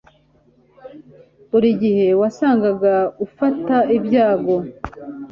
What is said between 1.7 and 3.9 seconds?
gihe wasangaga ufata